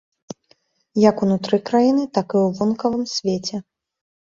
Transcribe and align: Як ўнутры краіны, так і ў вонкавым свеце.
Як 1.09 1.15
ўнутры 1.25 1.57
краіны, 1.71 2.03
так 2.19 2.27
і 2.37 2.41
ў 2.47 2.57
вонкавым 2.59 3.07
свеце. 3.15 3.65